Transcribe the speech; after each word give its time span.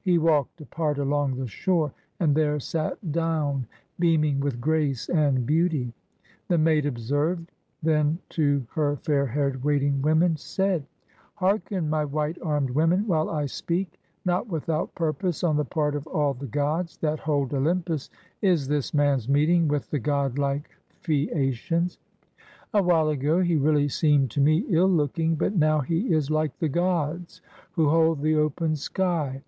He 0.00 0.16
walked 0.16 0.58
apart 0.62 0.96
along 0.98 1.36
the 1.36 1.46
shore, 1.46 1.92
and 2.18 2.34
there 2.34 2.58
sat 2.58 3.12
down, 3.12 3.66
beaming 3.98 4.40
with 4.40 4.58
grace 4.58 5.06
and 5.10 5.44
beauty. 5.44 5.92
The 6.48 6.56
maid 6.56 6.86
observed; 6.86 7.52
then 7.82 8.18
to 8.30 8.66
her 8.70 8.96
fair 8.96 9.26
haired 9.26 9.62
waiting 9.62 10.00
women 10.00 10.38
said:— 10.38 10.86
"Hearken, 11.42 11.90
my 11.90 12.06
white 12.06 12.38
armed 12.40 12.70
women, 12.70 13.06
while 13.06 13.28
I 13.28 13.44
speak. 13.44 14.00
Not 14.24 14.48
without 14.48 14.94
purpose 14.94 15.44
on 15.44 15.58
the 15.58 15.64
part 15.66 15.94
of 15.94 16.06
all 16.06 16.32
the 16.32 16.46
gods 16.46 16.96
that 17.02 17.18
hold 17.20 17.52
Olympus 17.52 18.08
is 18.40 18.68
this 18.68 18.94
man's 18.94 19.28
meeting 19.28 19.68
with 19.68 19.90
the 19.90 19.98
godlike 19.98 20.70
30 21.02 21.02
PRINCESS 21.02 21.02
NAUSICAA 21.02 21.02
AND 21.02 21.04
THE 21.04 21.26
SAILOR 21.26 21.34
Phaeacians. 21.34 21.98
A 22.72 22.82
while 22.82 23.08
ago, 23.10 23.40
he 23.42 23.56
really 23.56 23.88
seemed 23.88 24.30
to 24.30 24.40
me 24.40 24.64
ill 24.70 24.88
looking, 24.90 25.34
but 25.34 25.54
now 25.54 25.80
he 25.80 26.14
is 26.14 26.30
like 26.30 26.56
the 26.60 26.70
gods 26.70 27.42
who 27.72 27.90
hold 27.90 28.22
the 28.22 28.36
open 28.36 28.74
sky. 28.74 29.42